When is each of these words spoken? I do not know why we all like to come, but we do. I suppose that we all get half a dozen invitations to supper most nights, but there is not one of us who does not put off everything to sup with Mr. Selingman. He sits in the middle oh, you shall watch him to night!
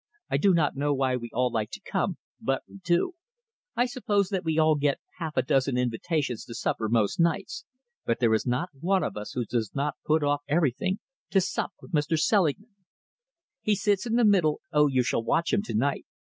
I 0.31 0.37
do 0.37 0.55
not 0.55 0.75
know 0.75 0.95
why 0.95 1.15
we 1.15 1.29
all 1.31 1.51
like 1.51 1.69
to 1.73 1.79
come, 1.81 2.17
but 2.41 2.63
we 2.67 2.79
do. 2.79 3.13
I 3.75 3.85
suppose 3.85 4.29
that 4.29 4.43
we 4.43 4.57
all 4.57 4.73
get 4.73 4.97
half 5.19 5.37
a 5.37 5.43
dozen 5.43 5.77
invitations 5.77 6.43
to 6.45 6.55
supper 6.55 6.89
most 6.89 7.19
nights, 7.19 7.65
but 8.03 8.19
there 8.19 8.33
is 8.33 8.47
not 8.47 8.71
one 8.73 9.03
of 9.03 9.15
us 9.15 9.33
who 9.33 9.45
does 9.45 9.75
not 9.75 9.97
put 10.03 10.23
off 10.23 10.41
everything 10.47 10.97
to 11.29 11.39
sup 11.39 11.73
with 11.83 11.91
Mr. 11.91 12.17
Selingman. 12.17 12.73
He 13.61 13.75
sits 13.75 14.07
in 14.07 14.15
the 14.15 14.25
middle 14.25 14.61
oh, 14.71 14.87
you 14.87 15.03
shall 15.03 15.21
watch 15.23 15.53
him 15.53 15.61
to 15.65 15.75
night! 15.75 16.07